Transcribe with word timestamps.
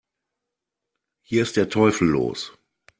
Hier 1.21 1.43
ist 1.43 1.57
der 1.57 1.69
Teufel 1.69 2.07
los! 2.07 2.57